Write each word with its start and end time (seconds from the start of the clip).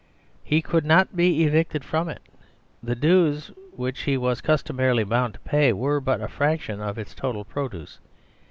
He 0.43 0.63
could 0.63 0.83
not 0.83 1.15
be 1.15 1.43
evicted 1.43 1.83
from 1.85 2.09
it. 2.09 2.23
The 2.81 2.95
dues 2.95 3.51
which 3.75 4.01
he 4.01 4.17
was 4.17 4.41
customarily 4.41 5.03
bound 5.03 5.35
to 5.35 5.39
pay 5.41 5.73
were 5.73 6.01
but 6.01 6.21
a 6.21 6.27
fraction 6.27 6.81
of 6.81 6.97
its 6.97 7.13
total 7.13 7.45
produce. 7.45 7.99